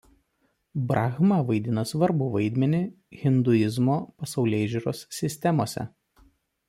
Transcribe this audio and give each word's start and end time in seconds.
Brahma 0.91 1.35
vaidina 1.49 1.83
svarbų 1.89 2.29
vaidmenį 2.37 2.79
hinduizmo 3.25 3.99
pasaulėžiūros 4.23 5.05
sistemose. 5.19 5.87